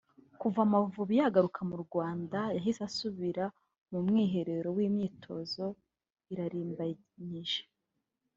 kuva 0.41 0.59
Amavubi 0.67 1.13
yagaruka 1.21 1.59
mu 1.69 1.77
Rwanda 1.83 2.39
yahise 2.55 2.81
asubira 2.89 3.45
mu 3.91 3.99
mwiherero 4.05 4.69
n’imyitozo 4.77 5.65
irarimbanyije 6.33 7.61